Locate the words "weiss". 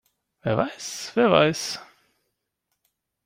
0.57-1.11, 1.31-1.79